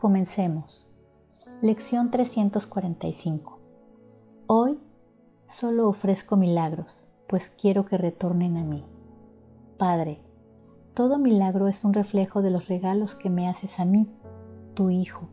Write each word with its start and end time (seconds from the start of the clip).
Comencemos. 0.00 0.88
Lección 1.60 2.10
345. 2.10 3.58
Hoy 4.46 4.80
solo 5.50 5.90
ofrezco 5.90 6.38
milagros, 6.38 7.02
pues 7.28 7.50
quiero 7.50 7.84
que 7.84 7.98
retornen 7.98 8.56
a 8.56 8.64
mí. 8.64 8.82
Padre, 9.76 10.22
todo 10.94 11.18
milagro 11.18 11.68
es 11.68 11.84
un 11.84 11.92
reflejo 11.92 12.40
de 12.40 12.50
los 12.50 12.68
regalos 12.68 13.14
que 13.14 13.28
me 13.28 13.46
haces 13.46 13.78
a 13.78 13.84
mí, 13.84 14.10
tu 14.72 14.88
Hijo, 14.88 15.28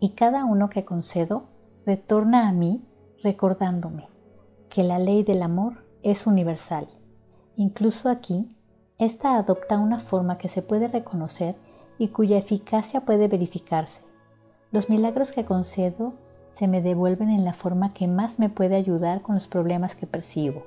y 0.00 0.12
cada 0.12 0.46
uno 0.46 0.70
que 0.70 0.86
concedo 0.86 1.44
retorna 1.84 2.48
a 2.48 2.52
mí 2.52 2.82
recordándome 3.22 4.08
que 4.70 4.84
la 4.84 4.98
ley 4.98 5.22
del 5.22 5.42
amor 5.42 5.84
es 6.02 6.26
universal. 6.26 6.88
Incluso 7.56 8.08
aquí, 8.08 8.56
esta 8.96 9.36
adopta 9.36 9.78
una 9.78 10.00
forma 10.00 10.38
que 10.38 10.48
se 10.48 10.62
puede 10.62 10.88
reconocer 10.88 11.56
y 11.98 12.08
cuya 12.08 12.38
eficacia 12.38 13.02
puede 13.02 13.28
verificarse. 13.28 14.02
Los 14.70 14.88
milagros 14.88 15.32
que 15.32 15.44
concedo 15.44 16.14
se 16.48 16.68
me 16.68 16.82
devuelven 16.82 17.30
en 17.30 17.44
la 17.44 17.54
forma 17.54 17.94
que 17.94 18.08
más 18.08 18.38
me 18.38 18.48
puede 18.48 18.76
ayudar 18.76 19.22
con 19.22 19.34
los 19.34 19.46
problemas 19.46 19.94
que 19.94 20.06
percibo. 20.06 20.64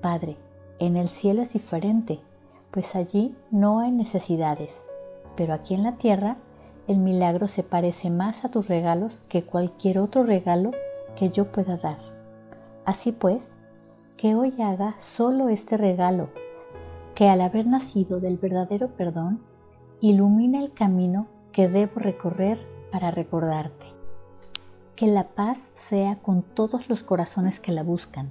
Padre, 0.00 0.36
en 0.78 0.96
el 0.96 1.08
cielo 1.08 1.42
es 1.42 1.52
diferente, 1.52 2.20
pues 2.70 2.94
allí 2.94 3.34
no 3.50 3.80
hay 3.80 3.90
necesidades, 3.90 4.86
pero 5.36 5.54
aquí 5.54 5.74
en 5.74 5.82
la 5.82 5.96
tierra 5.96 6.36
el 6.86 6.98
milagro 6.98 7.48
se 7.48 7.62
parece 7.62 8.10
más 8.10 8.44
a 8.44 8.50
tus 8.50 8.68
regalos 8.68 9.12
que 9.28 9.44
cualquier 9.44 9.98
otro 9.98 10.22
regalo 10.22 10.72
que 11.16 11.30
yo 11.30 11.52
pueda 11.52 11.76
dar. 11.76 11.98
Así 12.84 13.12
pues, 13.12 13.56
que 14.16 14.34
hoy 14.34 14.54
haga 14.62 14.94
solo 14.98 15.48
este 15.48 15.76
regalo, 15.76 16.30
que 17.14 17.28
al 17.28 17.40
haber 17.40 17.66
nacido 17.66 18.20
del 18.20 18.38
verdadero 18.38 18.88
perdón, 18.88 19.40
ilumina 20.00 20.60
el 20.60 20.72
camino 20.72 21.28
que 21.52 21.68
debo 21.68 22.00
recorrer 22.00 22.58
para 22.92 23.10
recordarte. 23.10 23.86
Que 24.96 25.06
la 25.06 25.28
paz 25.28 25.70
sea 25.74 26.16
con 26.16 26.42
todos 26.42 26.88
los 26.88 27.02
corazones 27.02 27.60
que 27.60 27.72
la 27.72 27.82
buscan. 27.82 28.30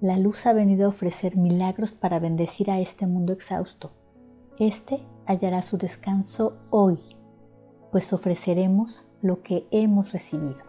La 0.00 0.18
luz 0.18 0.46
ha 0.46 0.52
venido 0.52 0.86
a 0.86 0.90
ofrecer 0.90 1.36
milagros 1.36 1.92
para 1.92 2.18
bendecir 2.18 2.70
a 2.70 2.78
este 2.78 3.06
mundo 3.06 3.32
exhausto. 3.32 3.92
Este 4.58 5.00
hallará 5.26 5.62
su 5.62 5.78
descanso 5.78 6.58
hoy, 6.70 6.98
pues 7.92 8.12
ofreceremos 8.12 9.06
lo 9.22 9.42
que 9.42 9.66
hemos 9.70 10.12
recibido. 10.12 10.62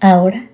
Ahora, 0.00 0.50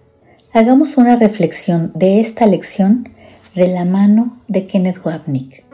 hagamos 0.53 0.97
una 0.97 1.16
reflexión 1.16 1.93
de 1.94 2.20
esta 2.20 2.47
lección 2.47 3.09
de 3.54 3.69
la 3.69 3.84
mano 3.84 4.38
de 4.49 4.66
Kenneth 4.66 5.04
Wapnick. 5.04 5.71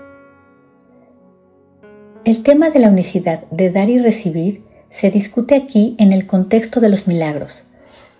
El 2.28 2.42
tema 2.42 2.68
de 2.68 2.78
la 2.78 2.90
unicidad 2.90 3.44
de 3.50 3.70
dar 3.70 3.88
y 3.88 3.96
recibir 3.96 4.62
se 4.90 5.10
discute 5.10 5.54
aquí 5.54 5.96
en 5.98 6.12
el 6.12 6.26
contexto 6.26 6.78
de 6.78 6.90
los 6.90 7.06
milagros. 7.06 7.62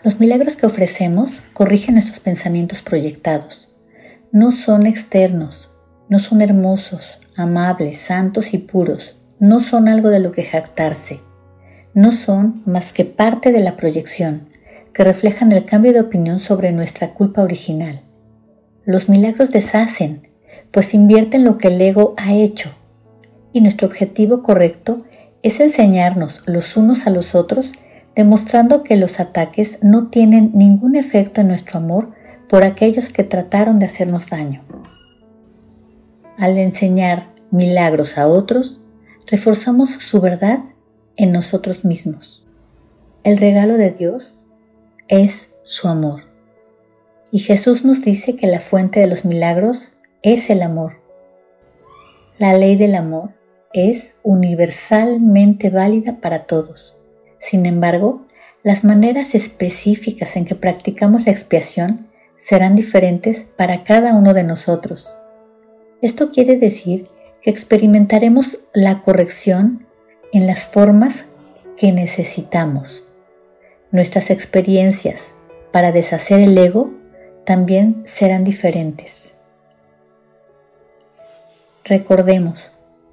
Los 0.03 0.19
milagros 0.19 0.57
que 0.57 0.65
ofrecemos 0.65 1.31
corrigen 1.53 1.97
nuestros 1.97 2.19
pensamientos 2.19 2.81
proyectados. 2.81 3.69
No 4.33 4.51
son 4.51 4.87
externos, 4.87 5.69
no 6.09 6.21
son 6.21 6.41
hermosos, 6.41 7.19
amables, 7.37 7.99
santos 7.99 8.55
y 8.55 8.59
puros, 8.59 9.19
no 9.41 9.61
son 9.61 9.89
algo 9.89 10.09
de 10.09 10.21
lo 10.21 10.33
que 10.33 10.45
jactarse. 10.45 11.21
No 11.93 12.11
son 12.11 12.55
más 12.65 12.95
que 12.95 13.05
parte 13.05 13.53
de 13.53 13.61
la 13.61 13.77
proyección, 13.77 14.49
que 14.95 15.05
reflejan 15.05 15.53
el 15.53 15.67
cambio 15.67 15.93
de 15.93 16.01
opinión 16.01 16.41
sobre 16.41 16.73
nuestra 16.73 17.13
culpa 17.13 17.43
original. 17.43 18.01
Los 18.87 19.11
milagros 19.11 19.51
deshacen, 19.51 20.29
pues 20.71 20.95
invierten 20.95 21.45
lo 21.45 21.59
que 21.59 21.69
el 21.69 21.79
ego 21.79 22.15
ha 22.17 22.33
hecho 22.33 22.71
y 23.53 23.61
nuestro 23.61 23.89
objetivo 23.89 24.43
correcto 24.43 24.99
es 25.43 25.61
enseñarnos 25.61 26.43
los 26.47 26.77
unos 26.77 27.07
a 27.07 27.11
los 27.11 27.35
otros, 27.35 27.67
demostrando 28.15 28.83
que 28.83 28.97
los 28.97 29.21
ataques 29.21 29.79
no 29.83 30.09
tienen 30.09 30.51
ningún 30.55 30.97
efecto 30.97 31.41
en 31.41 31.49
nuestro 31.49 31.79
amor 31.79 32.11
por 32.49 32.65
aquellos 32.65 33.11
que 33.11 33.25
trataron 33.25 33.79
de 33.79 33.87
hacernos 33.87 34.29
daño. 34.29 34.65
Al 36.37 36.59
enseñar 36.59 37.29
milagros 37.51 38.19
a 38.19 38.27
otros, 38.27 38.81
reforzamos 39.31 39.91
su 39.91 40.21
verdad 40.21 40.61
en 41.17 41.33
nosotros 41.33 41.85
mismos. 41.85 42.45
El 43.25 43.39
regalo 43.39 43.77
de 43.77 43.91
Dios 43.91 44.45
es 45.09 45.55
su 45.65 45.89
amor. 45.89 46.23
Y 47.31 47.41
Jesús 47.41 47.85
nos 47.85 48.03
dice 48.03 48.37
que 48.37 48.47
la 48.47 48.61
fuente 48.61 49.01
de 49.01 49.07
los 49.07 49.25
milagros 49.25 49.93
es 50.23 50.49
el 50.51 50.63
amor. 50.63 51.01
La 52.39 52.55
ley 52.55 52.77
del 52.77 52.95
amor 52.95 53.38
es 53.73 54.17
universalmente 54.23 55.71
válida 55.71 56.17
para 56.21 56.45
todos. 56.45 56.97
Sin 57.39 57.67
embargo, 57.67 58.27
las 58.63 58.85
maneras 58.85 59.35
específicas 59.35 60.37
en 60.37 60.45
que 60.45 60.55
practicamos 60.55 61.27
la 61.27 61.33
expiación 61.33 62.09
serán 62.37 62.75
diferentes 62.77 63.47
para 63.57 63.85
cada 63.85 64.15
uno 64.15 64.35
de 64.35 64.45
nosotros. 64.45 65.09
Esto 66.01 66.31
quiere 66.31 66.57
decir 66.57 67.05
que 67.43 67.51
experimentaremos 67.51 68.61
la 68.73 69.03
corrección 69.03 69.87
en 70.33 70.47
las 70.47 70.67
formas 70.67 71.25
que 71.77 71.93
necesitamos. 71.93 73.05
Nuestras 73.91 74.31
experiencias 74.31 75.33
para 75.73 75.93
deshacer 75.93 76.41
el 76.41 76.57
ego 76.57 76.87
también 77.45 78.03
serán 78.05 78.45
diferentes. 78.45 79.39
Recordemos, 81.85 82.61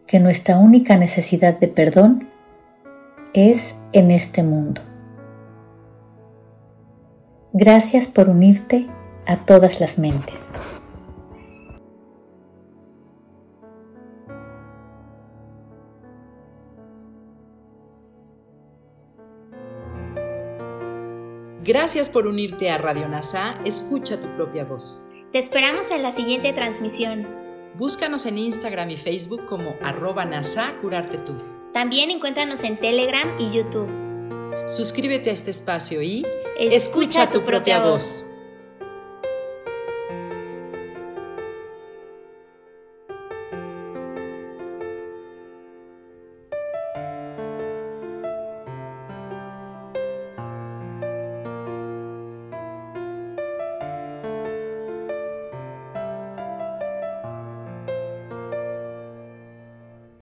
que 0.08 0.20
nuestra 0.20 0.58
única 0.58 0.98
necesidad 0.98 1.60
de 1.60 1.68
perdón 1.68 2.30
es 3.34 3.80
en 3.92 4.12
este 4.12 4.44
mundo. 4.44 4.82
Gracias 7.54 8.08
por 8.08 8.30
unirte 8.30 8.88
a 9.26 9.38
todas 9.38 9.80
las 9.80 9.98
mentes. 9.98 10.50
Gracias 21.64 22.10
por 22.10 22.28
unirte 22.28 22.70
a 22.70 22.78
Radio 22.78 23.08
NASA, 23.08 23.58
escucha 23.66 24.20
tu 24.20 24.28
propia 24.36 24.66
voz. 24.66 25.02
Te 25.32 25.40
esperamos 25.40 25.90
en 25.90 26.04
la 26.04 26.12
siguiente 26.12 26.54
transmisión. 26.54 27.45
Búscanos 27.78 28.26
en 28.26 28.38
Instagram 28.38 28.90
y 28.92 28.96
Facebook 28.96 29.46
como 29.46 29.76
arroba 29.82 30.24
NASA 30.24 30.78
Curarte 30.82 31.18
Tú. 31.18 31.36
También 31.74 32.10
encuéntranos 32.10 32.64
en 32.64 32.78
Telegram 32.78 33.36
y 33.38 33.52
YouTube. 33.52 33.90
Suscríbete 34.66 35.30
a 35.30 35.34
este 35.34 35.52
espacio 35.52 36.02
y 36.02 36.26
escucha, 36.58 37.30
tu, 37.30 37.44
propia, 37.44 37.82
voz. 37.82 38.24